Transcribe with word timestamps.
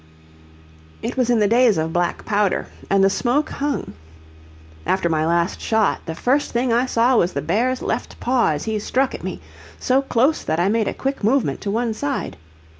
It 1.03 1.15
was 1.15 1.29
in 1.29 1.37
the 1.37 1.47
days 1.47 1.77
of 1.77 1.93
black 1.93 2.25
powder, 2.25 2.65
and 2.89 3.03
the 3.03 3.09
smoke 3.11 3.51
hung. 3.51 3.93
After 4.83 5.09
my 5.09 5.27
last 5.27 5.61
shot, 5.61 5.99
the 6.07 6.15
first 6.15 6.51
thing 6.51 6.73
I 6.73 6.87
saw 6.87 7.17
was 7.17 7.33
the 7.33 7.39
bear's 7.43 7.83
left 7.83 8.19
paw 8.19 8.47
as 8.49 8.63
he 8.63 8.79
struck 8.79 9.13
at 9.13 9.23
me, 9.23 9.41
so 9.79 10.01
close 10.01 10.41
that 10.43 10.59
I 10.59 10.69
made 10.69 10.87
a 10.87 10.95
quick 10.95 11.23
movement 11.23 11.61
to 11.61 11.69
one 11.69 11.93
side. 11.93 12.35